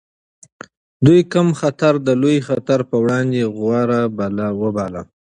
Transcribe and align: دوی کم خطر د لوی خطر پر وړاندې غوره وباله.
دوی 1.05 1.21
کم 1.33 1.47
خطر 1.61 1.93
د 2.07 2.09
لوی 2.21 2.37
خطر 2.47 2.79
پر 2.89 2.97
وړاندې 3.03 3.41
غوره 3.55 4.01
وباله. 4.65 5.01